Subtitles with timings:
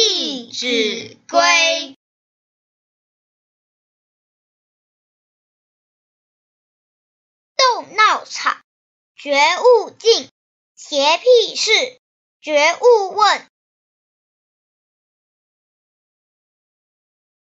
[0.00, 1.40] 弟子规》。
[7.56, 8.62] 斗闹场，
[9.16, 10.28] 觉悟境；
[10.76, 12.00] 邪僻事，
[12.40, 13.50] 觉悟问。